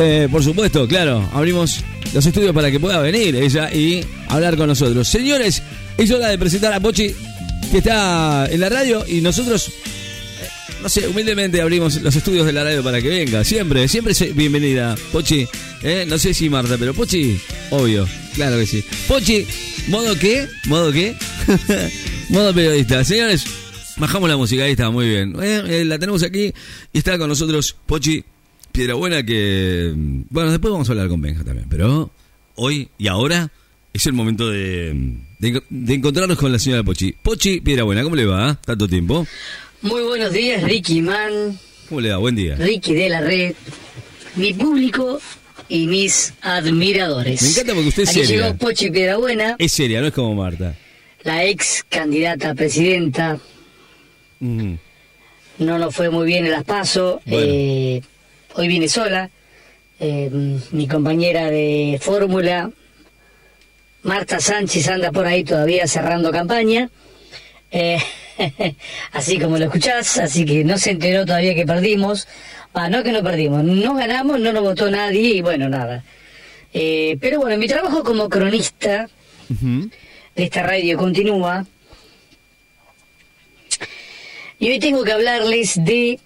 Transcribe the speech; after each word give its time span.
Eh, 0.00 0.28
por 0.30 0.44
supuesto, 0.44 0.86
claro, 0.86 1.28
abrimos 1.32 1.80
los 2.14 2.24
estudios 2.24 2.52
para 2.54 2.70
que 2.70 2.78
pueda 2.78 3.00
venir 3.00 3.34
ella 3.34 3.74
y 3.74 4.04
hablar 4.28 4.56
con 4.56 4.68
nosotros. 4.68 5.08
Señores, 5.08 5.60
es 5.96 6.10
hora 6.12 6.28
de 6.28 6.38
presentar 6.38 6.72
a 6.72 6.78
Pochi, 6.78 7.12
que 7.72 7.78
está 7.78 8.46
en 8.48 8.60
la 8.60 8.68
radio, 8.68 9.04
y 9.08 9.20
nosotros, 9.20 9.68
eh, 9.68 10.48
no 10.84 10.88
sé, 10.88 11.08
humildemente 11.08 11.60
abrimos 11.60 12.00
los 12.00 12.14
estudios 12.14 12.46
de 12.46 12.52
la 12.52 12.62
radio 12.62 12.84
para 12.84 13.02
que 13.02 13.08
venga. 13.08 13.42
Siempre, 13.42 13.88
siempre 13.88 14.12
es 14.12 14.36
bienvenida. 14.36 14.94
Pochi, 15.10 15.48
eh, 15.82 16.04
no 16.06 16.16
sé 16.16 16.32
si 16.32 16.48
Marta, 16.48 16.76
pero 16.78 16.94
Pochi, 16.94 17.36
obvio, 17.70 18.06
claro 18.36 18.56
que 18.56 18.66
sí. 18.66 18.84
Pochi, 19.08 19.48
¿modo 19.88 20.16
qué? 20.16 20.46
¿Modo 20.66 20.92
qué? 20.92 21.16
modo 22.28 22.54
periodista. 22.54 23.02
Señores, 23.02 23.44
bajamos 23.96 24.28
la 24.30 24.36
música, 24.36 24.62
ahí 24.62 24.72
está, 24.72 24.90
muy 24.90 25.08
bien. 25.08 25.34
Eh, 25.42 25.84
la 25.84 25.98
tenemos 25.98 26.22
aquí 26.22 26.52
y 26.92 26.98
está 26.98 27.18
con 27.18 27.28
nosotros 27.28 27.74
Pochi 27.84 28.24
Piedrabuena 28.72 29.22
que... 29.24 29.92
Bueno, 30.30 30.50
después 30.50 30.70
vamos 30.72 30.88
a 30.88 30.92
hablar 30.92 31.08
con 31.08 31.20
Benja 31.20 31.44
también, 31.44 31.66
pero 31.68 32.10
hoy 32.54 32.88
y 32.98 33.08
ahora 33.08 33.50
es 33.92 34.06
el 34.06 34.12
momento 34.12 34.48
de, 34.50 34.94
de, 35.38 35.62
de 35.68 35.94
encontrarnos 35.94 36.38
con 36.38 36.52
la 36.52 36.58
señora 36.58 36.82
Pochi. 36.82 37.12
Pochi 37.22 37.60
Piedrabuena, 37.60 38.02
¿cómo 38.02 38.16
le 38.16 38.26
va? 38.26 38.58
Tanto 38.64 38.86
tiempo. 38.88 39.26
Muy 39.82 40.02
buenos 40.02 40.32
días, 40.32 40.62
Ricky 40.62 41.00
Man, 41.02 41.58
¿Cómo 41.88 42.00
le 42.00 42.10
va? 42.10 42.18
Buen 42.18 42.36
día. 42.36 42.54
Ricky 42.56 42.94
de 42.94 43.08
la 43.08 43.20
Red, 43.20 43.54
mi 44.36 44.52
público 44.52 45.20
y 45.68 45.86
mis 45.86 46.34
admiradores. 46.42 47.42
Me 47.42 47.48
encanta 47.48 47.72
porque 47.74 47.88
usted 47.88 48.02
es 48.04 48.08
Aquí 48.10 48.24
seria. 48.26 48.46
llegó 48.46 48.58
Pochi 48.58 48.90
Piedrabuena, 48.90 49.56
Es 49.58 49.72
seria, 49.72 50.00
no 50.00 50.08
es 50.08 50.12
como 50.12 50.34
Marta. 50.34 50.76
la 51.24 51.44
ex 51.44 51.84
candidata 51.88 52.50
a 52.50 52.54
presidenta. 52.54 53.38
Mm. 54.40 54.74
No 55.58 55.78
nos 55.78 55.94
fue 55.94 56.10
muy 56.10 56.26
bien 56.26 56.44
en 56.44 56.52
las 56.52 56.64
PASO. 56.64 57.20
Bueno. 57.26 57.46
eh, 57.48 58.02
hoy 58.54 58.68
viene 58.68 58.88
sola. 58.88 59.30
eh, 60.00 60.30
mi 60.70 60.86
compañera 60.86 61.50
de 61.50 61.98
fórmula, 62.00 62.70
Marta 64.02 64.38
Sánchez, 64.40 64.88
anda 64.88 65.10
por 65.10 65.26
ahí 65.26 65.42
todavía 65.44 65.86
cerrando 65.86 66.30
campaña. 66.30 66.88
Eh, 67.70 67.98
así 69.12 69.38
como 69.38 69.58
lo 69.58 69.64
escuchás, 69.64 70.18
así 70.18 70.44
que 70.44 70.64
no 70.64 70.78
se 70.78 70.92
enteró 70.92 71.26
todavía 71.26 71.54
que 71.54 71.66
perdimos. 71.66 72.28
Ah, 72.74 72.88
no 72.88 73.02
que 73.02 73.10
no 73.12 73.22
perdimos, 73.22 73.64
no 73.64 73.94
ganamos, 73.94 74.38
no 74.38 74.52
nos 74.52 74.62
votó 74.62 74.90
nadie 74.90 75.34
y 75.36 75.42
bueno, 75.42 75.68
nada. 75.68 76.04
Eh, 76.72 77.16
pero 77.20 77.40
bueno, 77.40 77.56
mi 77.56 77.66
trabajo 77.66 78.04
como 78.04 78.28
cronista 78.28 79.08
de 79.48 79.90
esta 80.44 80.62
radio 80.62 80.96
continúa. 80.96 81.66
Y 84.60 84.70
hoy 84.70 84.78
tengo 84.78 85.02
que 85.02 85.12
hablarles 85.12 85.82
de 85.84 86.18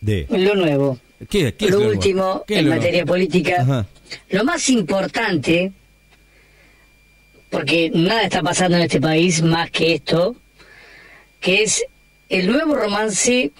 De. 0.00 0.26
lo 0.30 0.54
nuevo, 0.54 0.98
¿Qué, 1.28 1.54
qué 1.54 1.64
es 1.66 1.70
lo 1.70 1.80
último 1.88 2.44
¿Qué 2.46 2.54
es 2.54 2.60
en 2.60 2.68
lo 2.68 2.74
materia 2.76 3.04
política, 3.06 3.62
Ajá. 3.62 3.86
lo 4.30 4.44
más 4.44 4.68
importante, 4.68 5.72
porque 7.50 7.90
nada 7.94 8.22
está 8.22 8.42
pasando 8.42 8.76
en 8.76 8.82
este 8.84 9.00
país 9.00 9.42
más 9.42 9.70
que 9.70 9.94
esto, 9.94 10.36
que 11.40 11.62
es 11.62 11.84
el 12.28 12.50
nuevo 12.50 12.74
romance 12.74 13.52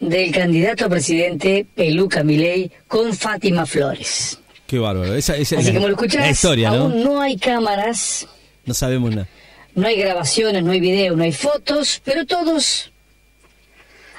del 0.00 0.30
candidato 0.32 0.84
a 0.84 0.88
presidente 0.88 1.66
Peluca 1.74 2.22
Milei 2.22 2.70
con 2.86 3.14
Fátima 3.14 3.64
Flores. 3.66 4.38
Qué 4.66 4.78
bárbaro. 4.78 5.14
Esa, 5.14 5.34
esa 5.36 5.56
es 5.56 5.62
Así 5.62 5.68
la, 5.72 5.74
como 5.74 5.88
lo 5.88 5.94
escuchás, 5.94 6.30
historia, 6.30 6.70
¿no? 6.70 6.76
aún 6.84 7.02
no 7.02 7.20
hay 7.22 7.36
cámaras, 7.38 8.28
No 8.66 8.74
sabemos 8.74 9.10
nada. 9.10 9.26
no 9.74 9.86
hay 9.86 9.96
grabaciones, 9.96 10.62
no 10.62 10.72
hay 10.72 10.80
videos, 10.80 11.16
no 11.16 11.24
hay 11.24 11.32
fotos, 11.32 12.02
pero 12.04 12.26
todos 12.26 12.92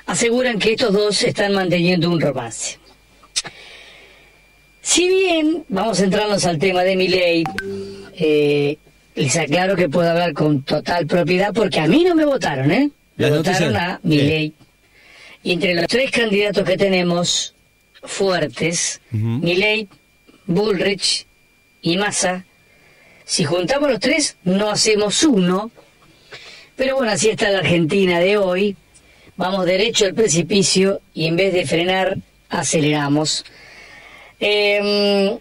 aseguran 0.09 0.57
que 0.57 0.71
estos 0.71 0.91
dos 0.91 1.21
están 1.23 1.53
manteniendo 1.53 2.09
un 2.09 2.19
romance. 2.19 2.79
Si 4.81 5.07
bien, 5.07 5.65
vamos 5.69 5.99
a 5.99 6.03
entrarnos 6.03 6.45
al 6.45 6.57
tema 6.57 6.83
de 6.83 6.95
mi 6.95 7.07
ley, 7.07 7.43
les 9.15 9.37
aclaro 9.37 9.75
que 9.75 9.87
puedo 9.87 10.09
hablar 10.09 10.33
con 10.33 10.63
total 10.63 11.05
propiedad 11.05 11.53
porque 11.53 11.79
a 11.79 11.87
mí 11.87 12.03
no 12.03 12.15
me 12.15 12.25
votaron, 12.25 12.71
¿eh? 12.71 12.89
Me 13.17 13.29
votaron 13.29 13.75
a 13.75 13.99
mi 14.01 14.17
ley. 14.17 14.53
Y 15.43 15.53
entre 15.53 15.75
los 15.75 15.85
tres 15.87 16.09
candidatos 16.09 16.63
que 16.63 16.75
tenemos 16.75 17.53
fuertes. 18.03 19.01
Milei, 19.11 19.87
Bullrich 20.47 21.27
y 21.81 21.97
Massa, 21.97 22.45
si 23.25 23.43
juntamos 23.43 23.91
los 23.91 23.99
tres, 23.99 24.37
no 24.43 24.71
hacemos 24.71 25.23
uno. 25.23 25.69
Pero 26.75 26.95
bueno, 26.95 27.11
así 27.11 27.29
está 27.29 27.51
la 27.51 27.59
Argentina 27.59 28.19
de 28.19 28.37
hoy. 28.37 28.75
Vamos 29.39 29.65
derecho 29.65 30.03
al 30.03 30.13
precipicio 30.13 30.99
y 31.13 31.25
en 31.25 31.37
vez 31.37 31.53
de 31.53 31.65
frenar, 31.65 32.17
aceleramos. 32.49 33.45
Em, 34.37 35.37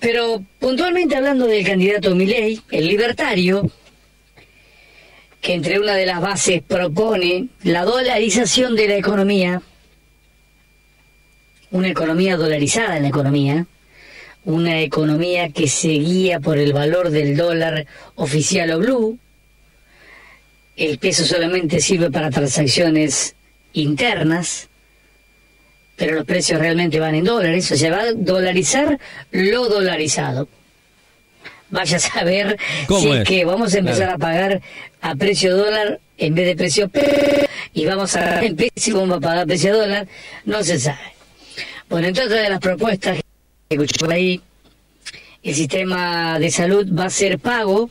pero 0.00 0.42
puntualmente 0.58 1.14
hablando 1.14 1.46
del 1.46 1.66
candidato 1.66 2.14
Milei, 2.14 2.62
el 2.70 2.88
libertario, 2.88 3.70
que 5.42 5.52
entre 5.52 5.78
una 5.78 5.96
de 5.96 6.06
las 6.06 6.22
bases 6.22 6.62
propone 6.62 7.48
la 7.62 7.84
dolarización 7.84 8.74
de 8.74 8.88
la 8.88 8.96
economía, 8.96 9.60
una 11.72 11.88
economía 11.88 12.38
dolarizada 12.38 12.96
en 12.96 13.02
la 13.02 13.10
economía, 13.10 13.66
una 14.46 14.80
economía 14.80 15.50
que 15.50 15.68
se 15.68 15.88
guía 15.88 16.40
por 16.40 16.56
el 16.56 16.72
valor 16.72 17.10
del 17.10 17.36
dólar 17.36 17.84
oficial 18.14 18.70
o 18.70 18.78
blue, 18.78 19.18
el 20.76 20.98
peso 20.98 21.24
solamente 21.24 21.80
sirve 21.80 22.10
para 22.10 22.30
transacciones 22.30 23.34
internas, 23.72 24.68
pero 25.96 26.14
los 26.16 26.24
precios 26.24 26.58
realmente 26.60 26.98
van 26.98 27.14
en 27.14 27.24
dólares, 27.24 27.70
o 27.70 27.76
sea, 27.76 27.90
va 27.92 28.00
a 28.02 28.12
dolarizar 28.12 28.98
lo 29.30 29.68
dolarizado. 29.68 30.48
Vaya 31.70 31.96
a 31.96 32.00
saber 32.00 32.56
¿Cómo 32.86 33.00
si 33.00 33.10
es? 33.10 33.24
que 33.28 33.44
vamos 33.44 33.74
a 33.74 33.78
empezar 33.78 33.98
Claro. 34.08 34.14
a 34.14 34.18
pagar 34.18 34.62
a 35.00 35.14
precio 35.16 35.56
dólar 35.56 36.00
en 36.18 36.34
vez 36.34 36.46
de 36.46 36.56
precio 36.56 36.88
P 36.88 37.48
y 37.72 37.84
vamos 37.86 38.14
a 38.16 38.40
precio 38.56 38.96
vamos 39.00 39.16
a 39.16 39.20
pagar 39.20 39.46
precio 39.46 39.76
dólar, 39.76 40.06
no 40.44 40.62
se 40.62 40.78
sabe. 40.78 40.98
Bueno, 41.88 42.08
entre 42.08 42.24
otras 42.24 42.42
de 42.42 42.48
las 42.50 42.60
propuestas 42.60 43.16
que 43.68 43.74
escuché 43.76 43.98
por 43.98 44.12
ahí, 44.12 44.40
el 45.42 45.54
sistema 45.54 46.38
de 46.38 46.50
salud 46.50 46.86
va 46.96 47.06
a 47.06 47.10
ser 47.10 47.38
pago, 47.38 47.88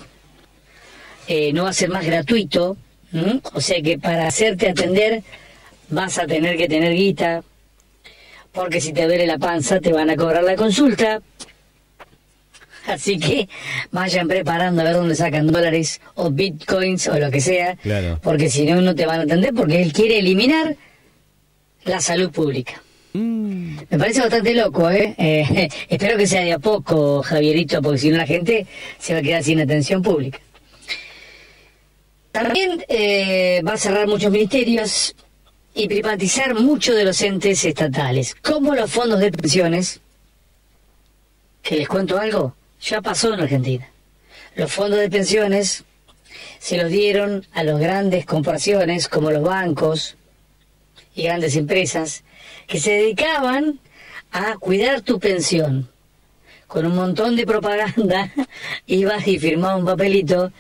eh, 1.28 1.52
no 1.54 1.64
va 1.64 1.70
a 1.70 1.74
ser 1.74 1.90
más 1.90 2.06
gratuito, 2.06 2.78
¿m? 3.14 3.40
o 3.54 3.62
sea 3.62 3.82
que 3.82 3.98
para 3.98 4.28
hacerte 4.28 4.70
atender 4.70 5.24
vas 5.90 6.18
a 6.18 6.26
tener 6.28 6.58
que 6.58 6.68
tener 6.68 6.94
guita, 6.94 7.44
porque 8.52 8.82
si 8.82 8.94
te 8.94 9.06
duele 9.06 9.26
la 9.28 9.38
panza 9.38 9.80
te 9.80 9.92
van 9.94 10.10
a 10.10 10.16
cobrar 10.16 10.44
la 10.44 10.56
consulta. 10.56 11.22
Así 12.86 13.18
que 13.18 13.48
vayan 13.92 14.28
preparando 14.28 14.82
a 14.82 14.86
ver 14.86 14.94
dónde 14.96 15.16
sacan 15.16 15.48
dólares 15.48 16.02
o 16.16 16.30
bitcoins 16.32 17.08
o 17.08 17.18
lo 17.18 17.32
que 17.32 17.40
sea, 17.40 17.78
Claro. 17.78 18.20
porque 18.22 18.50
si 18.50 18.66
no, 18.66 18.82
no 18.82 18.94
te 18.94 19.06
van 19.06 19.22
a 19.22 19.24
atender, 19.24 19.54
porque 19.54 19.82
él 19.82 19.94
quiere 19.94 20.20
eliminar 20.20 20.76
la 21.86 22.02
salud 22.02 22.30
pública. 22.32 22.82
Mm. 23.14 23.78
Me 23.90 23.98
parece 23.98 24.20
bastante 24.20 24.54
loco, 24.54 24.90
¿eh? 24.90 25.16
Eh, 25.18 25.70
Espero 25.90 26.18
que 26.18 26.28
sea 26.28 26.42
de 26.42 26.52
a 26.52 26.60
poco, 26.60 27.24
Javierito, 27.24 27.82
porque 27.82 28.00
si 28.00 28.10
no 28.10 28.18
la 28.18 28.26
gente 28.28 28.68
se 29.00 29.14
va 29.14 29.20
a 29.20 29.22
quedar 29.24 29.44
sin 29.44 29.62
atención 29.62 30.02
pública. 30.02 30.40
También 32.34 32.84
eh, 32.88 33.62
va 33.62 33.74
a 33.74 33.78
cerrar 33.78 34.08
muchos 34.08 34.32
ministerios 34.32 35.16
y 35.76 35.88
privatizar 35.88 36.56
muchos 36.56 36.96
de 36.96 37.06
los 37.06 37.22
entes 37.22 37.64
estatales, 37.64 38.34
como 38.42 38.74
los 38.74 38.90
fondos 38.90 39.20
de 39.20 39.32
pensiones, 39.32 40.02
que 41.62 41.76
les 41.76 41.88
cuento 41.88 42.18
algo, 42.18 42.56
ya 42.82 43.04
pasó 43.04 43.36
en 43.36 43.42
Argentina. 43.42 43.88
Los 44.56 44.72
fondos 44.72 45.00
de 45.00 45.12
pensiones 45.12 45.84
se 46.58 46.78
los 46.78 46.90
dieron 46.90 47.46
a 47.54 47.64
las 47.64 47.80
grandes 47.80 48.26
corporaciones 48.26 49.08
como 49.08 49.30
los 49.30 49.44
bancos 49.44 50.16
y 51.14 51.26
grandes 51.26 51.56
empresas 51.56 52.24
que 52.66 52.80
se 52.80 52.94
dedicaban 52.94 53.80
a 54.32 54.58
cuidar 54.58 55.02
tu 55.02 55.20
pensión. 55.20 55.88
Con 56.66 56.88
un 56.88 56.96
montón 56.96 57.36
de 57.36 57.46
propaganda, 57.46 58.32
ibas 58.88 59.28
y 59.28 59.38
firmabas 59.38 59.82
un 59.82 59.86
papelito 59.86 60.52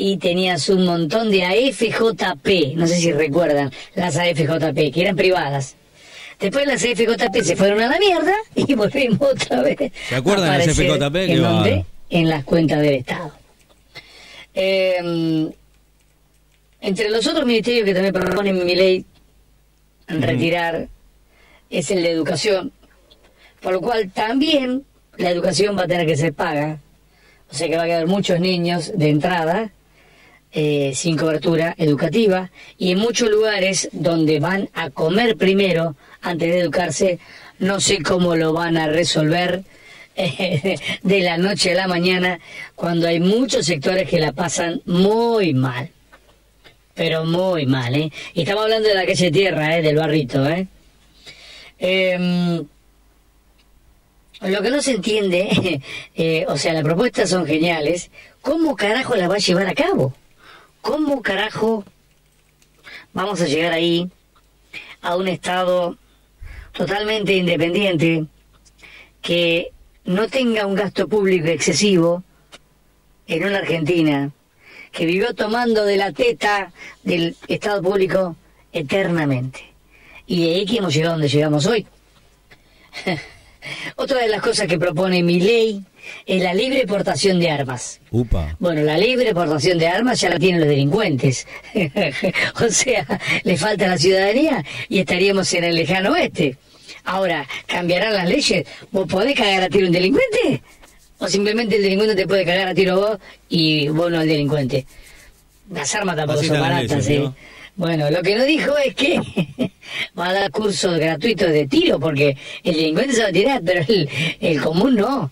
y 0.00 0.16
tenías 0.16 0.66
un 0.70 0.86
montón 0.86 1.30
de 1.30 1.44
AFJP, 1.44 2.74
no 2.74 2.86
sé 2.86 2.96
si 2.96 3.12
recuerdan, 3.12 3.70
las 3.94 4.16
AFJP, 4.16 4.94
que 4.94 5.00
eran 5.02 5.14
privadas. 5.14 5.76
Después 6.38 6.66
las 6.66 6.82
AFJP 6.82 7.42
se 7.42 7.54
fueron 7.54 7.82
a 7.82 7.88
la 7.88 7.98
mierda 7.98 8.32
y 8.54 8.74
volvimos 8.74 9.20
otra 9.20 9.60
vez. 9.60 9.92
¿Se 10.08 10.16
acuerdan 10.16 10.56
las 10.56 10.68
AFJP? 10.68 11.16
¿En 11.16 11.42
dónde? 11.42 11.84
En 12.08 12.30
las 12.30 12.44
cuentas 12.44 12.80
del 12.80 12.94
Estado. 12.94 13.30
Eh, 14.54 15.50
entre 16.80 17.10
los 17.10 17.26
otros 17.26 17.44
ministerios 17.44 17.84
que 17.84 17.92
también 17.92 18.14
proponen 18.14 18.64
mi 18.64 18.74
ley 18.74 19.04
retirar 20.08 20.88
es 21.68 21.90
el 21.90 22.02
de 22.02 22.10
educación, 22.10 22.72
por 23.60 23.74
lo 23.74 23.82
cual 23.82 24.10
también 24.12 24.82
la 25.18 25.28
educación 25.28 25.76
va 25.76 25.82
a 25.82 25.86
tener 25.86 26.06
que 26.06 26.16
ser 26.16 26.32
paga, 26.32 26.78
o 27.50 27.54
sea 27.54 27.68
que 27.68 27.76
va 27.76 27.82
a 27.82 27.86
quedar 27.86 28.06
muchos 28.06 28.40
niños 28.40 28.92
de 28.96 29.10
entrada 29.10 29.70
eh, 30.52 30.92
sin 30.94 31.16
cobertura 31.16 31.74
educativa 31.78 32.50
y 32.76 32.92
en 32.92 32.98
muchos 32.98 33.30
lugares 33.30 33.88
donde 33.92 34.40
van 34.40 34.68
a 34.74 34.90
comer 34.90 35.36
primero 35.36 35.96
antes 36.20 36.52
de 36.52 36.60
educarse 36.60 37.18
no 37.60 37.78
sé 37.78 38.02
cómo 38.02 38.36
lo 38.36 38.52
van 38.52 38.76
a 38.76 38.86
resolver 38.88 39.62
eh, 40.16 40.78
de 41.02 41.20
la 41.20 41.36
noche 41.38 41.72
a 41.72 41.74
la 41.74 41.88
mañana 41.88 42.40
cuando 42.74 43.06
hay 43.06 43.20
muchos 43.20 43.66
sectores 43.66 44.08
que 44.08 44.18
la 44.18 44.32
pasan 44.32 44.82
muy 44.86 45.54
mal. 45.54 45.90
Pero 46.94 47.24
muy 47.24 47.66
mal, 47.66 47.94
¿eh? 47.94 48.10
Y 48.34 48.42
estamos 48.42 48.64
hablando 48.64 48.88
de 48.88 48.94
la 48.94 49.06
calle 49.06 49.30
Tierra, 49.30 49.78
¿eh? 49.78 49.82
Del 49.82 49.96
barrito, 49.96 50.46
¿eh? 50.48 50.66
Em, 51.78 52.66
lo 54.42 54.62
que 54.62 54.70
no 54.70 54.82
se 54.82 54.92
entiende, 54.92 55.80
eh, 56.14 56.44
o 56.48 56.56
sea, 56.58 56.74
las 56.74 56.82
propuestas 56.82 57.30
son 57.30 57.46
geniales, 57.46 58.10
¿cómo 58.42 58.76
carajo 58.76 59.14
las 59.16 59.30
va 59.30 59.36
a 59.36 59.38
llevar 59.38 59.66
a 59.66 59.74
cabo? 59.74 60.14
¿Cómo 60.82 61.22
carajo 61.22 61.84
vamos 63.12 63.40
a 63.40 63.46
llegar 63.46 63.72
ahí 63.72 64.10
a 65.02 65.16
un 65.16 65.28
Estado 65.28 65.96
totalmente 66.72 67.34
independiente 67.34 68.24
que 69.20 69.72
no 70.04 70.28
tenga 70.28 70.66
un 70.66 70.74
gasto 70.74 71.06
público 71.06 71.48
excesivo 71.48 72.22
en 73.26 73.44
una 73.44 73.58
Argentina 73.58 74.30
que 74.92 75.06
vivió 75.06 75.34
tomando 75.34 75.84
de 75.84 75.96
la 75.96 76.12
teta 76.12 76.72
del 77.02 77.36
Estado 77.46 77.82
público 77.82 78.36
eternamente. 78.72 79.60
Y 80.26 80.44
de 80.44 80.54
ahí 80.54 80.66
que 80.66 80.78
hemos 80.78 80.94
llegado 80.94 81.14
donde 81.14 81.28
llegamos 81.28 81.66
hoy. 81.66 81.86
Otra 83.96 84.20
de 84.20 84.28
las 84.28 84.42
cosas 84.42 84.66
que 84.66 84.78
propone 84.78 85.22
mi 85.22 85.40
ley 85.40 85.84
es 86.26 86.42
la 86.42 86.54
libre 86.54 86.86
portación 86.86 87.38
de 87.38 87.50
armas. 87.50 88.00
Upa. 88.10 88.56
Bueno, 88.58 88.82
la 88.82 88.98
libre 88.98 89.34
portación 89.34 89.78
de 89.78 89.88
armas 89.88 90.20
ya 90.20 90.30
la 90.30 90.38
tienen 90.38 90.60
los 90.60 90.68
delincuentes. 90.68 91.46
o 92.60 92.68
sea, 92.68 93.06
le 93.44 93.56
falta 93.56 93.86
la 93.86 93.98
ciudadanía 93.98 94.64
y 94.88 95.00
estaríamos 95.00 95.52
en 95.54 95.64
el 95.64 95.76
lejano 95.76 96.12
oeste. 96.12 96.56
Ahora, 97.04 97.46
¿cambiarán 97.66 98.14
las 98.14 98.28
leyes? 98.28 98.66
¿Vos 98.90 99.06
podés 99.08 99.34
cagar 99.34 99.62
a 99.62 99.68
tiro 99.68 99.86
un 99.86 99.92
delincuente? 99.92 100.62
¿O 101.18 101.28
simplemente 101.28 101.76
el 101.76 101.82
delincuente 101.82 102.14
te 102.14 102.26
puede 102.26 102.44
cagar 102.44 102.68
a 102.68 102.74
tiro 102.74 102.96
vos 102.96 103.18
y 103.48 103.88
vos 103.88 104.10
no 104.10 104.20
al 104.20 104.28
delincuente? 104.28 104.86
Las 105.70 105.94
armas 105.94 106.16
tampoco 106.16 106.42
son 106.42 106.60
baratas, 106.60 107.06
leyes, 107.06 107.08
¿eh? 107.08 107.18
¿no? 107.20 107.34
Bueno, 107.76 108.10
lo 108.10 108.20
que 108.22 108.36
no 108.36 108.44
dijo 108.44 108.76
es 108.76 108.94
que 108.94 109.18
va 110.18 110.28
a 110.28 110.32
dar 110.32 110.50
cursos 110.50 110.98
gratuitos 110.98 111.50
de 111.50 111.66
tiro, 111.66 111.98
porque 111.98 112.36
el 112.64 112.74
delincuente 112.74 113.14
se 113.14 113.22
va 113.22 113.28
a 113.28 113.32
tirar, 113.32 113.62
pero 113.64 113.84
el, 113.88 114.08
el 114.40 114.60
común 114.60 114.96
no. 114.96 115.30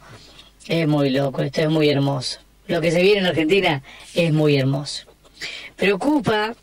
Es 0.69 0.87
muy 0.87 1.09
loco, 1.09 1.41
esto 1.43 1.63
es 1.63 1.71
muy 1.71 1.89
hermoso. 1.89 2.41
Lo 2.67 2.83
que 2.83 2.91
se 2.91 3.01
viene 3.01 3.21
en 3.21 3.27
Argentina 3.27 3.83
es 4.15 4.31
muy 4.35 4.57
hermoso. 4.57 5.07
Preocupa 5.77 6.55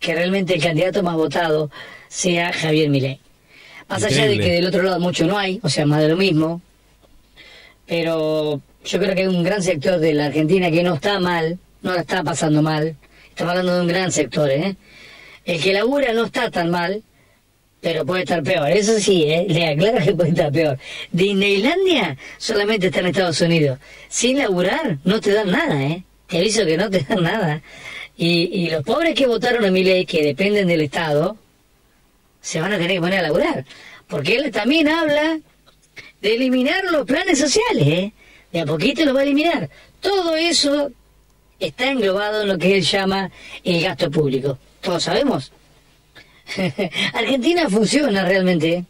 que 0.00 0.14
realmente 0.14 0.54
el 0.54 0.62
candidato 0.62 1.02
más 1.02 1.14
votado 1.14 1.70
sea 2.08 2.54
Javier 2.54 2.88
Milei. 2.88 3.20
Más 3.86 4.02
allá 4.02 4.26
de 4.26 4.38
que 4.38 4.50
del 4.50 4.66
otro 4.66 4.82
lado 4.82 4.98
mucho 4.98 5.26
no 5.26 5.36
hay, 5.36 5.60
o 5.62 5.68
sea, 5.68 5.84
más 5.84 6.00
de 6.00 6.08
lo 6.08 6.16
mismo, 6.16 6.62
pero 7.86 8.62
yo 8.82 8.98
creo 8.98 9.14
que 9.14 9.20
hay 9.20 9.26
un 9.26 9.42
gran 9.42 9.62
sector 9.62 9.98
de 10.00 10.14
la 10.14 10.26
Argentina 10.26 10.70
que 10.70 10.82
no 10.82 10.94
está 10.94 11.20
mal, 11.20 11.58
no 11.82 11.92
la 11.92 12.00
está 12.00 12.22
pasando 12.22 12.62
mal. 12.62 12.96
Estamos 13.28 13.50
hablando 13.50 13.74
de 13.74 13.80
un 13.82 13.88
gran 13.88 14.10
sector, 14.10 14.48
¿eh? 14.48 14.74
El 15.44 15.60
que 15.60 15.74
labura 15.74 16.14
no 16.14 16.24
está 16.24 16.50
tan 16.50 16.70
mal, 16.70 17.02
pero 17.84 18.06
puede 18.06 18.22
estar 18.22 18.42
peor. 18.42 18.70
Eso 18.70 18.98
sí, 18.98 19.24
¿eh? 19.24 19.44
le 19.46 19.68
aclaro 19.68 20.02
que 20.02 20.14
puede 20.14 20.30
estar 20.30 20.50
peor. 20.50 20.78
Disneylandia 21.12 22.16
solamente 22.38 22.86
está 22.86 23.00
en 23.00 23.08
Estados 23.08 23.42
Unidos. 23.42 23.78
Sin 24.08 24.38
laburar 24.38 24.96
no 25.04 25.20
te 25.20 25.32
dan 25.32 25.50
nada, 25.50 25.82
¿eh? 25.82 26.02
Te 26.26 26.38
aviso 26.38 26.64
que 26.64 26.78
no 26.78 26.88
te 26.88 27.00
dan 27.00 27.22
nada. 27.22 27.60
Y, 28.16 28.44
y 28.58 28.70
los 28.70 28.82
pobres 28.84 29.14
que 29.14 29.26
votaron 29.26 29.66
a 29.66 29.70
mi 29.70 29.84
ley, 29.84 30.06
que 30.06 30.22
dependen 30.22 30.66
del 30.66 30.80
Estado, 30.80 31.36
se 32.40 32.58
van 32.58 32.72
a 32.72 32.76
tener 32.76 32.92
que 32.92 33.00
poner 33.00 33.18
a 33.18 33.22
laburar. 33.24 33.66
Porque 34.08 34.36
él 34.36 34.50
también 34.50 34.88
habla 34.88 35.38
de 36.22 36.34
eliminar 36.34 36.84
los 36.90 37.04
planes 37.04 37.38
sociales, 37.38 37.86
¿eh? 37.86 38.12
De 38.50 38.60
a 38.62 38.64
poquito 38.64 39.04
los 39.04 39.14
va 39.14 39.20
a 39.20 39.24
eliminar. 39.24 39.68
Todo 40.00 40.36
eso 40.36 40.90
está 41.60 41.90
englobado 41.90 42.42
en 42.42 42.48
lo 42.48 42.56
que 42.56 42.76
él 42.76 42.82
llama 42.82 43.30
el 43.62 43.82
gasto 43.82 44.10
público. 44.10 44.58
Todos 44.80 45.02
sabemos. 45.02 45.52
Argentina 47.14 47.68
funciona 47.68 48.24
realmente 48.24 48.84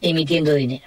emitiendo 0.00 0.54
dinero. 0.54 0.84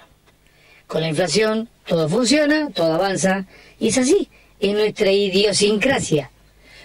Con 0.86 1.00
la 1.00 1.08
inflación 1.08 1.68
todo 1.86 2.08
funciona, 2.08 2.70
todo 2.70 2.94
avanza, 2.94 3.46
y 3.78 3.88
es 3.88 3.98
así, 3.98 4.28
es 4.60 4.72
nuestra 4.72 5.10
idiosincrasia. 5.10 6.30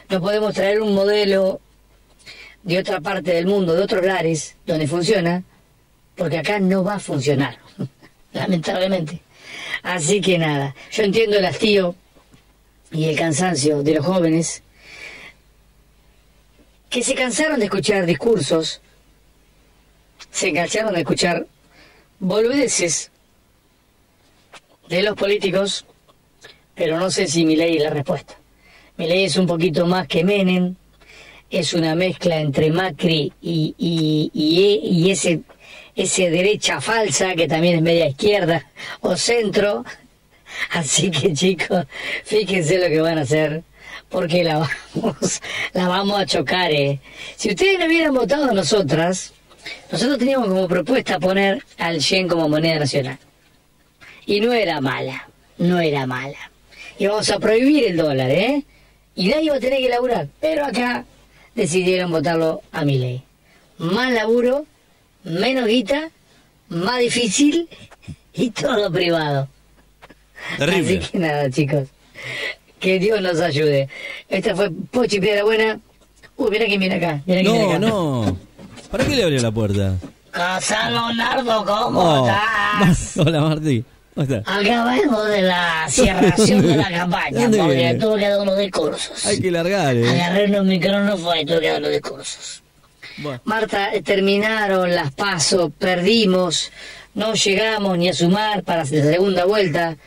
No 0.10 0.22
podemos 0.22 0.54
traer 0.54 0.82
un 0.82 0.94
modelo 0.94 1.62
de 2.64 2.80
otra 2.80 3.00
parte 3.00 3.34
del 3.34 3.46
mundo, 3.46 3.74
de 3.74 3.84
otros 3.84 4.06
lares, 4.06 4.56
donde 4.66 4.88
funciona, 4.88 5.44
porque 6.16 6.38
acá 6.38 6.60
no 6.60 6.84
va 6.84 6.96
a 6.96 7.00
funcionar, 7.00 7.58
lamentablemente. 8.34 9.22
Así 9.84 10.20
que 10.20 10.38
nada, 10.38 10.76
yo 10.92 11.04
entiendo 11.04 11.38
el 11.38 11.46
hastío 11.46 11.96
y 12.92 13.06
el 13.06 13.18
cansancio 13.18 13.84
de 13.84 13.94
los 13.96 14.06
jóvenes 14.06 14.64
que 16.90 17.04
se 17.04 17.14
cansaron 17.14 17.60
de 17.60 17.66
escuchar 17.66 18.06
discursos, 18.06 18.82
se 20.32 20.54
cansaron 20.54 20.94
de 20.94 21.02
escuchar 21.02 21.46
boludeces 22.20 23.12
de 24.88 25.04
los 25.04 25.16
políticos, 25.16 25.86
pero 26.76 27.00
no 27.00 27.12
sé 27.12 27.28
si 27.28 27.46
mi 27.46 27.56
ley 27.56 27.78
es 27.78 27.84
la 27.84 27.90
respuesta. 27.92 28.36
Mi 28.98 29.08
ley 29.08 29.26
es 29.26 29.38
un 29.38 29.48
poquito 29.48 29.86
más 29.86 30.08
que 30.08 30.24
Menem, 30.24 30.76
es 31.50 31.74
una 31.74 31.96
mezcla 31.96 32.40
entre 32.40 32.72
Macri 32.72 33.32
y, 33.42 33.74
y 33.78 35.12
ese, 35.12 35.42
ese 35.96 36.30
derecha 36.30 36.80
falsa 36.80 37.36
que 37.36 37.48
también 37.48 37.78
es 37.78 37.82
media 37.82 38.08
izquierda 38.08 38.66
o 39.02 39.16
centro. 39.16 39.84
Así 40.72 41.12
que 41.12 41.34
chicos, 41.34 41.86
fíjense 42.24 42.78
lo 42.80 42.88
que 42.88 43.02
van 43.02 43.18
a 43.18 43.22
hacer, 43.22 43.64
porque 44.10 44.44
la 44.44 44.68
vamos, 44.96 45.42
la 45.74 45.88
vamos 45.88 46.20
a 46.20 46.26
chocar. 46.26 46.72
Eh. 46.72 47.00
Si 47.36 47.50
ustedes 47.50 47.80
no 47.80 47.86
hubieran 47.86 48.14
votado 48.14 48.50
a 48.50 48.54
nosotras, 48.54 49.34
nosotros 49.92 50.18
teníamos 50.18 50.48
como 50.48 50.68
propuesta 50.68 51.20
poner 51.20 51.64
al 51.78 52.00
yen 52.00 52.28
como 52.28 52.48
moneda 52.50 52.80
nacional. 52.80 53.18
Y 54.26 54.40
no 54.42 54.54
era 54.54 54.80
mala, 54.82 55.28
no 55.58 55.80
era 55.80 56.06
mala. 56.06 56.38
Y 56.98 57.08
vamos 57.08 57.30
a 57.30 57.40
prohibir 57.40 57.86
el 57.86 57.98
dólar, 57.98 58.30
¿eh? 58.30 58.64
Y 59.16 59.30
nadie 59.30 59.50
va 59.50 59.58
a 59.58 59.60
tener 59.60 59.80
que 59.80 59.90
laburar. 59.90 60.28
Pero 60.40 60.66
acá 60.66 61.06
decidieron 61.56 62.12
votarlo 62.12 62.62
a 62.72 62.86
mi 62.86 62.98
ley. 62.98 63.24
Más 63.78 64.12
laburo, 64.12 64.66
menos 65.24 65.68
guita, 65.68 66.12
más 66.68 67.00
difícil 67.00 67.68
y 68.34 68.52
todo 68.52 68.92
privado. 68.92 69.48
Terrible. 70.58 71.00
Así 71.00 71.12
que 71.12 71.18
nada, 71.20 71.50
chicos. 71.50 71.88
Que 72.80 73.00
Dios 73.00 73.22
nos 73.22 73.40
ayude. 73.42 73.90
Esta 74.30 74.56
fue 74.56 74.70
Pochi 74.92 75.20
Piedra 75.20 75.44
Buena. 75.44 75.80
Uy, 76.38 76.50
mira 76.52 76.66
quién 76.66 76.80
viene 76.80 76.96
acá. 76.96 77.22
Viene 77.26 77.44
No, 77.44 77.70
acá. 77.70 77.80
no. 77.80 78.38
¿Para 78.92 79.06
qué 79.06 79.16
le 79.16 79.24
abrió 79.24 79.42
la 79.42 79.52
puerta? 79.52 79.96
Casa 80.32 80.90
Leonardo, 80.90 81.66
¿cómo 81.66 82.00
Oh. 82.02 82.28
estás? 82.28 83.18
Hola, 83.26 83.42
Martí. 83.42 83.84
¿Cómo 84.16 84.24
estás? 84.24 84.44
Acabamos 84.48 85.28
de 85.28 85.42
la 85.44 85.86
cerración 85.90 86.62
de 86.68 86.76
la 86.76 86.90
campaña, 86.90 87.42
¿Dónde 87.42 87.58
porque 87.58 87.76
viene? 87.76 88.00
tuve 88.00 88.20
que 88.20 88.30
dar 88.30 88.40
unos 88.42 88.58
discursos. 88.58 89.26
Hay 89.26 89.40
que 89.42 89.52
largar, 89.52 89.96
¿eh? 89.96 90.10
Agarré 90.10 90.46
unos 90.46 90.66
micrófonos 90.66 91.20
y 91.42 91.46
tuve 91.46 91.60
que 91.62 91.70
dar 91.72 91.82
los 91.82 91.92
discursos. 91.92 92.64
Bueno. 93.18 93.42
Marta, 93.44 93.94
eh, 93.94 94.02
terminaron 94.02 94.94
las 94.96 95.12
pasos, 95.12 95.72
perdimos, 95.78 96.72
no 97.16 97.34
llegamos 97.34 97.98
ni 97.98 98.10
a 98.10 98.14
sumar 98.14 98.64
para 98.64 98.80
la 98.80 98.86
segunda 98.86 99.46
vuelta. 99.46 99.98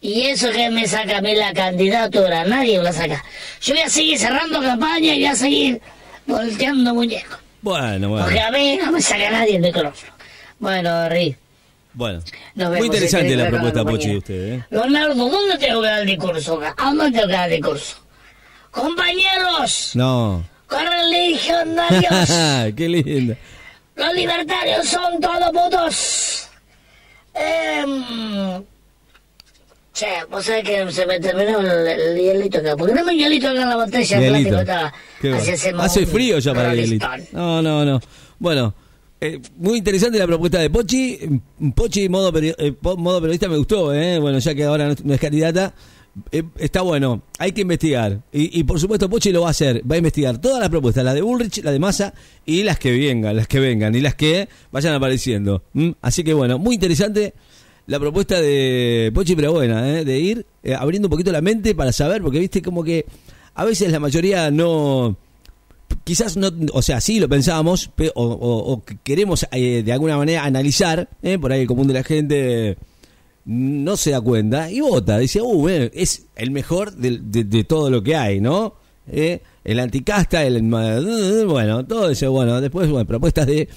Y 0.00 0.22
eso 0.22 0.50
que 0.50 0.68
me 0.70 0.88
saca 0.88 1.18
a 1.18 1.20
mí 1.20 1.34
la 1.36 1.52
candidatura, 1.52 2.44
nadie 2.44 2.78
me 2.78 2.84
la 2.84 2.92
saca. 2.92 3.22
Yo 3.60 3.74
voy 3.74 3.82
a 3.84 3.88
seguir 3.90 4.18
cerrando 4.18 4.60
campaña 4.60 5.14
y 5.14 5.18
voy 5.18 5.26
a 5.26 5.36
seguir 5.36 5.80
volteando 6.26 6.94
muñecos. 6.94 7.38
Bueno, 7.62 8.08
Porque 8.10 8.34
bueno. 8.34 8.46
a 8.46 8.50
mí 8.50 8.76
no 8.84 8.92
me 8.92 9.00
saca 9.00 9.30
nadie 9.30 9.56
el 9.56 9.62
micrófono. 9.62 10.12
Bueno, 10.58 11.08
Ri, 11.08 11.36
Bueno. 11.94 12.20
Muy 12.54 12.86
interesante 12.86 13.34
la 13.36 13.48
propuesta. 13.48 13.84
Pochi, 13.84 14.08
de 14.10 14.16
usted, 14.18 14.52
¿eh? 14.54 14.66
Leonardo, 14.70 15.14
¿dónde 15.28 15.58
tengo 15.58 15.80
que 15.80 15.86
dar 15.88 16.00
el 16.00 16.06
discurso? 16.06 16.60
¿A 16.76 16.84
dónde 16.92 17.10
tengo 17.12 17.26
que 17.28 17.32
dar 17.32 17.48
el 17.50 17.56
discurso? 17.56 17.96
Compañeros, 18.70 19.90
No. 19.94 20.44
corren 20.66 21.10
legionarios. 21.10 22.74
qué 22.76 22.88
lindo. 22.88 23.36
Los 23.94 24.14
libertarios 24.14 24.88
son 24.88 25.20
todos 25.20 25.50
putos. 25.50 26.48
Eh, 27.34 28.62
che, 30.02 30.24
vos 30.30 30.44
sabés 30.44 30.64
que 30.64 30.90
se 30.92 31.06
me 31.06 31.20
terminó 31.20 31.60
el, 31.60 31.86
el 31.86 32.18
hielito 32.18 32.58
acá. 32.58 32.76
¿Por 32.76 32.88
qué 32.88 32.94
no 32.94 33.04
me 33.04 33.16
hielito 33.16 33.48
acá 33.48 33.62
en 33.62 33.68
la 33.68 33.76
botella 33.76 34.20
de 34.20 34.28
plástico? 34.28 35.36
Así 35.36 35.50
hacemos 35.52 35.84
Hace 35.84 36.00
un 36.00 36.06
frío 36.06 36.38
ya 36.38 36.54
para 36.54 36.72
el 36.72 36.80
hielito. 36.80 37.06
No, 37.32 37.62
no, 37.62 37.84
no. 37.84 38.00
Bueno, 38.38 38.74
eh, 39.20 39.40
muy 39.56 39.78
interesante 39.78 40.18
la 40.18 40.26
propuesta 40.26 40.58
de 40.58 40.68
Pochi. 40.70 41.18
Pochi, 41.74 42.08
modo, 42.08 42.32
peri- 42.32 42.54
eh, 42.58 42.74
modo 42.96 43.20
periodista, 43.20 43.48
me 43.48 43.56
gustó, 43.56 43.94
¿eh? 43.94 44.18
Bueno, 44.18 44.38
ya 44.40 44.54
que 44.54 44.64
ahora 44.64 44.88
no, 44.88 44.94
no 45.04 45.14
es 45.14 45.20
candidata, 45.20 45.72
eh, 46.32 46.42
está 46.58 46.80
bueno, 46.82 47.22
hay 47.38 47.52
que 47.52 47.60
investigar. 47.60 48.18
Y, 48.32 48.64
por 48.64 48.80
supuesto 48.80 49.08
Pochi 49.08 49.30
lo 49.30 49.42
va 49.42 49.48
a 49.48 49.50
hacer, 49.52 49.82
va 49.88 49.94
a 49.94 49.98
investigar 49.98 50.38
todas 50.38 50.58
las 50.58 50.68
propuestas, 50.68 51.04
la 51.04 51.14
de 51.14 51.22
Bullrich, 51.22 51.62
la 51.62 51.70
de 51.70 51.78
Massa 51.78 52.12
y 52.44 52.64
las 52.64 52.78
que 52.78 52.90
vengan, 52.90 53.36
las 53.36 53.46
que 53.46 53.60
vengan 53.60 53.94
y 53.94 54.00
las 54.00 54.16
que 54.16 54.48
vayan 54.72 54.94
apareciendo. 54.94 55.62
Así 56.00 56.24
que 56.24 56.34
bueno, 56.34 56.58
muy 56.58 56.74
interesante 56.74 57.34
la 57.86 57.98
propuesta 57.98 58.40
de 58.40 59.10
Pochi, 59.14 59.34
pero 59.34 59.52
buena, 59.52 59.98
¿eh? 59.98 60.04
de 60.04 60.18
ir 60.18 60.46
eh, 60.62 60.74
abriendo 60.74 61.08
un 61.08 61.10
poquito 61.10 61.32
la 61.32 61.40
mente 61.40 61.74
para 61.74 61.92
saber, 61.92 62.22
porque 62.22 62.38
viste 62.38 62.62
como 62.62 62.84
que 62.84 63.06
a 63.54 63.64
veces 63.64 63.90
la 63.92 64.00
mayoría 64.00 64.50
no 64.50 65.16
quizás 66.04 66.36
no, 66.36 66.50
o 66.72 66.82
sea, 66.82 67.00
sí 67.00 67.20
lo 67.20 67.28
pensábamos, 67.28 67.90
o, 68.14 68.82
queremos 69.02 69.46
de 69.52 69.92
alguna 69.92 70.16
manera 70.16 70.44
analizar, 70.44 71.08
por 71.40 71.52
ahí 71.52 71.62
el 71.62 71.66
común 71.66 71.86
de 71.86 71.94
la 71.94 72.02
gente 72.02 72.78
no 73.44 73.96
se 73.96 74.10
da 74.10 74.20
cuenta 74.20 74.70
y 74.70 74.80
vota. 74.80 75.18
Dice, 75.18 75.40
uh, 75.42 75.68
es 75.68 76.26
el 76.36 76.50
mejor 76.50 76.94
de, 76.94 77.64
todo 77.64 77.90
lo 77.90 78.02
que 78.02 78.16
hay, 78.16 78.40
¿no? 78.40 78.74
Eh, 79.10 79.40
el 79.64 79.80
anticasta, 79.80 80.44
el. 80.44 80.62
Bueno, 81.46 81.84
todo 81.86 82.10
eso, 82.10 82.30
bueno. 82.30 82.60
Después, 82.60 82.88
bueno, 82.88 83.06
propuestas 83.06 83.46
de. 83.46 83.68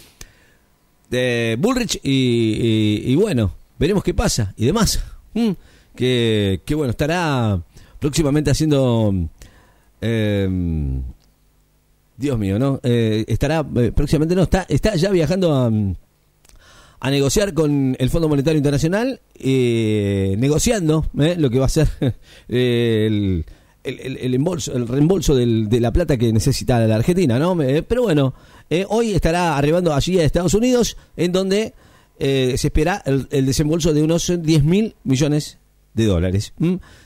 de 1.09 1.57
Bullrich 1.59 1.99
y, 2.03 3.15
bueno, 3.15 3.53
veremos 3.79 4.03
qué 4.03 4.13
pasa 4.13 4.53
y 4.57 4.65
demás. 4.65 5.03
Mm, 5.33 5.51
que, 5.95 6.61
que, 6.65 6.75
bueno, 6.75 6.91
estará 6.91 7.61
próximamente 7.99 8.51
haciendo. 8.51 9.13
Em, 10.01 11.01
Dios 12.17 12.39
mío, 12.39 12.57
¿no? 12.57 12.79
Eh, 12.83 13.25
estará 13.27 13.65
eh, 13.75 13.91
próximamente, 13.93 14.35
no, 14.35 14.43
está, 14.43 14.65
está 14.69 14.95
ya 14.95 15.09
viajando 15.11 15.53
a 15.53 15.69
a 17.05 17.11
negociar 17.11 17.53
con 17.53 17.95
el 17.99 18.09
Fondo 18.09 18.27
Monetario 18.27 18.57
Internacional, 18.57 19.21
eh, 19.35 20.35
negociando 20.39 21.05
eh, 21.19 21.35
lo 21.37 21.51
que 21.51 21.59
va 21.59 21.67
a 21.67 21.69
ser 21.69 21.87
eh, 22.49 23.05
el, 23.07 23.45
el, 23.83 24.17
el, 24.17 24.33
el 24.33 24.87
reembolso 24.87 25.35
de 25.35 25.79
la 25.79 25.93
plata 25.93 26.17
que 26.17 26.33
necesita 26.33 26.79
la 26.87 26.95
Argentina, 26.95 27.37
¿no? 27.37 27.55
pero 27.87 28.01
bueno, 28.01 28.33
hoy 28.87 29.11
estará 29.11 29.55
arribando 29.55 29.93
allí 29.93 30.19
a 30.19 30.23
Estados 30.23 30.55
Unidos, 30.55 30.97
en 31.15 31.31
donde 31.31 31.75
se 32.19 32.53
espera 32.53 33.03
el, 33.05 33.45
desembolso 33.45 33.93
de 33.93 34.03
unos 34.03 34.31
10 34.41 34.63
mil 34.63 34.95
millones 35.03 35.57
de 35.95 36.05
dólares. 36.05 36.53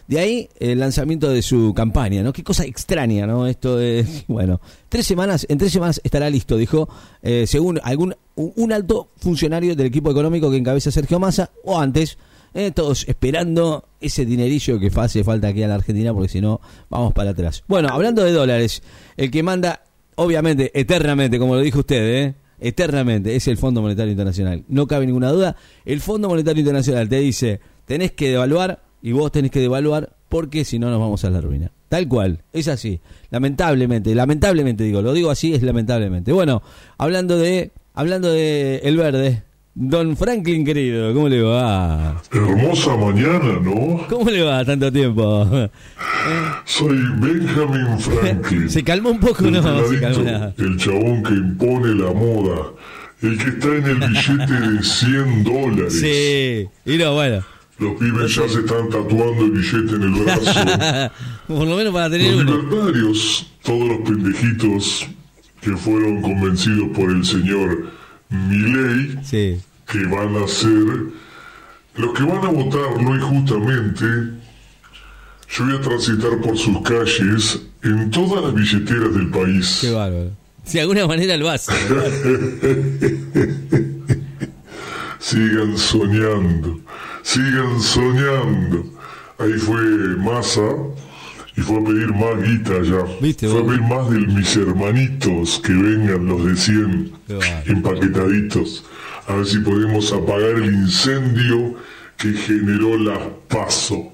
De 0.08 0.20
ahí 0.20 0.50
el 0.60 0.80
lanzamiento 0.80 1.30
de 1.30 1.42
su 1.42 1.74
campaña, 1.76 2.24
¿no? 2.24 2.34
Qué 2.34 2.44
cosa 2.44 2.66
extraña, 2.66 3.28
¿no? 3.28 3.48
Esto 3.48 3.80
es, 3.80 4.26
bueno, 4.28 4.60
tres 4.90 5.06
semanas, 5.06 5.46
en 5.48 5.58
tres 5.58 5.72
semanas 5.72 6.02
estará 6.04 6.30
listo, 6.30 6.58
dijo, 6.58 6.90
eh, 7.22 7.46
según 7.48 7.80
algún 7.84 8.16
un 8.36 8.72
alto 8.72 9.10
funcionario 9.18 9.76
del 9.76 9.88
equipo 9.88 10.12
económico 10.12 10.50
que 10.50 10.58
encabeza 10.58 10.92
Sergio 10.92 11.20
Massa, 11.20 11.52
o 11.64 11.80
antes, 11.80 12.18
eh, 12.54 12.72
todos 12.72 13.06
esperando 13.08 13.86
ese 14.02 14.26
dinerillo 14.26 14.80
que 14.80 14.90
hace 14.96 15.24
falta 15.24 15.50
aquí 15.50 15.62
a 15.62 15.68
la 15.68 15.76
Argentina, 15.76 16.14
porque 16.14 16.30
si 16.30 16.42
no, 16.42 16.60
vamos 16.90 17.14
para 17.14 17.32
atrás. 17.32 17.64
Bueno, 17.68 17.90
hablando 17.90 18.24
de 18.24 18.32
dólares, 18.32 18.82
el 19.18 19.30
que 19.30 19.44
manda, 19.44 19.84
obviamente, 20.16 20.72
eternamente, 20.74 21.38
como 21.38 21.56
lo 21.56 21.62
dijo 21.62 21.80
usted, 21.80 22.24
¿eh? 22.24 22.34
Eternamente, 22.60 23.36
es 23.36 23.48
el 23.48 23.58
Fondo 23.58 23.82
Monetario 23.82 24.12
Internacional. 24.12 24.64
No 24.68 24.88
cabe 24.88 25.06
ninguna 25.06 25.32
duda. 25.32 25.56
El 25.86 26.02
Fondo 26.02 26.30
Monetario 26.30 26.60
Internacional 26.60 27.10
te 27.10 27.20
dice, 27.20 27.60
tenés 27.86 28.12
que 28.12 28.30
devaluar 28.30 28.82
y 29.02 29.12
vos 29.12 29.32
tenés 29.32 29.52
que 29.52 29.60
devaluar 29.60 30.14
porque 30.30 30.66
si 30.66 30.80
no 30.80 30.90
nos 30.90 31.00
vamos 31.00 31.24
a 31.26 31.30
la 31.30 31.42
ruina. 31.42 31.72
Tal 31.90 32.08
cual, 32.08 32.44
es 32.54 32.68
así. 32.68 33.00
Lamentablemente, 33.32 34.14
lamentablemente 34.14 34.84
digo, 34.84 35.02
lo 35.02 35.14
digo 35.14 35.32
así, 35.32 35.54
es 35.54 35.64
lamentablemente. 35.64 36.32
Bueno, 36.32 36.62
hablando 36.98 37.38
de 37.38 37.72
hablando 37.96 38.32
de 38.32 38.78
el 38.84 38.96
verde, 38.96 39.44
Don 39.82 40.18
Franklin 40.18 40.66
querido, 40.66 41.14
¿cómo 41.14 41.30
le 41.30 41.42
va? 41.42 42.22
Hermosa 42.34 42.98
mañana, 42.98 43.62
¿no? 43.64 44.06
¿Cómo 44.10 44.30
le 44.30 44.42
va 44.44 44.66
tanto 44.66 44.92
tiempo? 44.92 45.70
Soy 46.66 46.98
Benjamin 47.16 47.98
Franklin. 47.98 48.70
Se 48.70 48.84
calmó 48.84 49.12
un 49.12 49.22
poco, 49.22 49.50
¿no? 49.50 49.60
El 50.58 50.76
chabón 50.76 51.24
que 51.24 51.34
impone 51.34 51.96
la 51.96 52.12
moda. 52.12 52.74
El 53.22 53.38
que 53.38 53.52
está 53.52 53.68
en 53.70 53.86
el 53.86 54.00
billete 54.00 54.54
de 54.54 54.84
100 54.84 55.44
dólares. 55.46 56.02
Sí, 56.02 56.68
y 56.86 56.98
no, 56.98 57.14
bueno. 57.14 57.42
Los 57.78 57.98
pibes 57.98 58.36
ya 58.36 58.50
se 58.50 58.60
están 58.60 58.90
tatuando 58.90 59.46
el 59.46 59.52
billete 59.52 59.96
en 59.96 60.04
el 60.04 60.24
brazo. 60.26 61.14
Por 61.48 61.66
lo 61.66 61.78
menos 61.78 61.94
para 61.94 62.10
tener 62.10 62.34
Los 62.34 62.46
libertarios, 62.46 63.50
todos 63.64 63.88
los 63.88 63.98
pendejitos 64.00 65.08
que 65.62 65.78
fueron 65.78 66.22
convencidos 66.22 66.90
por 66.94 67.12
el 67.12 67.24
señor 67.24 67.88
Milley, 68.30 69.18
que 69.92 70.06
van 70.06 70.36
a 70.36 70.48
ser 70.48 71.10
los 71.96 72.14
que 72.14 72.24
van 72.24 72.46
a 72.46 72.50
votarlo 72.50 73.16
y 73.16 73.20
justamente 73.20 74.06
yo 75.50 75.66
voy 75.66 75.76
a 75.76 75.82
transitar 75.82 76.40
por 76.42 76.58
sus 76.58 76.82
calles 76.82 77.60
en 77.84 78.12
todas 78.12 78.44
las 78.44 78.54
billeteras 78.54 79.14
del 79.14 79.30
país. 79.30 79.80
Qué 79.82 79.92
bárbaro. 79.92 80.32
Si 80.64 80.74
de 80.74 80.82
alguna 80.82 81.08
manera 81.08 81.36
lo 81.38 81.50
hace. 81.50 81.72
Sigan 85.20 85.78
soñando 85.78 86.80
sigan 87.24 87.80
soñando. 87.82 88.86
Ahí 89.38 89.54
fue 89.54 89.82
Massa 90.18 90.76
y 91.60 91.62
fue 91.62 91.80
a 91.80 91.84
pedir 91.84 92.14
más 92.14 92.42
guita 92.42 92.82
ya. 92.84 93.50
fue 93.50 93.60
a 93.60 93.66
pedir 93.66 93.82
más 93.82 94.10
de 94.10 94.20
mis 94.20 94.56
hermanitos 94.56 95.62
que 95.64 95.74
vengan 95.74 96.26
los 96.26 96.46
de 96.46 96.56
100 96.56 97.12
empaquetaditos. 97.66 98.86
A 99.28 99.36
ver 99.36 99.46
si 99.46 99.60
podemos 99.60 100.12
apagar 100.14 100.52
el 100.52 100.74
incendio 100.74 101.76
que 102.18 102.32
generó 102.32 102.98
la 102.98 103.20
paso. 103.50 104.14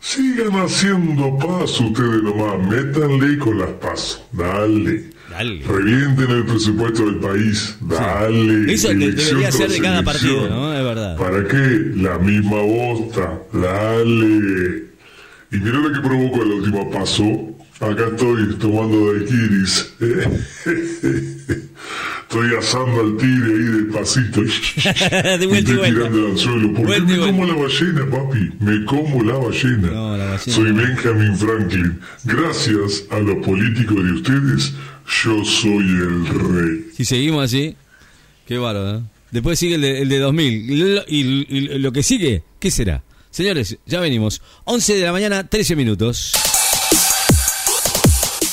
Sigan 0.00 0.52
haciendo 0.52 1.38
paso 1.38 1.84
ustedes 1.84 2.22
nomás, 2.22 2.58
métanle 2.68 3.38
con 3.38 3.58
las 3.58 3.70
pasos, 3.72 4.22
dale. 4.32 5.10
Dale. 5.30 5.62
Revienten 5.64 6.28
el 6.28 6.44
presupuesto 6.44 7.06
del 7.06 7.16
país. 7.16 7.76
Dale. 7.82 8.72
Eso 8.72 8.88
debería 8.88 9.52
ser 9.52 9.70
de 9.70 9.78
cada 9.78 10.02
partido, 10.02 10.48
¿no? 10.48 10.74
Es 10.74 10.82
verdad. 10.82 11.16
¿Para 11.16 11.46
qué? 11.46 11.92
La 11.94 12.18
misma 12.18 12.56
bosta. 12.62 13.40
Dale. 13.52 14.89
Y 15.52 15.56
mira 15.58 15.78
lo 15.78 15.92
que 15.92 16.00
provocó 16.00 16.42
el 16.42 16.52
último 16.52 16.90
paso. 16.90 17.24
Acá 17.80 18.08
estoy 18.08 18.54
tomando 18.58 19.12
daiquiris. 19.12 19.94
Estoy 22.30 22.54
asando 22.56 23.00
al 23.00 23.16
tigre 23.16 23.54
ahí 23.54 23.82
despacito. 23.82 24.40
de 25.38 25.46
vuelta 25.46 25.72
estoy 25.72 25.90
tirando 25.90 26.26
al 26.28 26.38
suelo. 26.38 26.74
Porque 26.74 27.00
me 27.00 27.18
como 27.18 27.44
la 27.44 27.54
ballena, 27.54 28.06
papi. 28.08 28.52
Me 28.60 28.84
como 28.84 29.22
la 29.24 29.34
ballena. 29.34 29.88
No, 29.88 30.16
la 30.16 30.24
ballena 30.26 30.38
Soy 30.38 30.70
Benjamin 30.70 31.36
Franklin. 31.36 31.98
Gracias 32.22 33.06
a 33.10 33.18
los 33.18 33.44
políticos 33.44 33.96
de 34.04 34.12
ustedes 34.12 34.74
yo 35.24 35.44
soy 35.44 35.84
el 35.84 36.26
rey. 36.28 36.84
Si 36.94 37.04
seguimos 37.04 37.44
así, 37.44 37.74
qué 38.46 38.58
bárbaro. 38.58 38.98
¿eh? 38.98 39.02
Después 39.32 39.58
sigue 39.58 39.74
el 39.74 39.80
de, 39.80 40.02
el 40.02 40.08
de 40.08 40.18
2000. 40.18 41.04
Y, 41.08 41.78
lo 41.78 41.92
que 41.92 42.02
sigue, 42.02 42.42
¿qué 42.58 42.70
será? 42.70 43.02
Señores, 43.30 43.76
ya 43.86 44.00
venimos. 44.00 44.42
11 44.64 44.94
de 44.94 45.04
la 45.04 45.12
mañana, 45.12 45.46
13 45.46 45.76
minutos. 45.76 46.32